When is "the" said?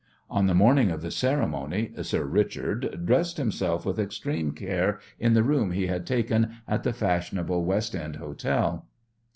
0.47-0.55, 1.03-1.11, 5.35-5.43, 6.81-6.91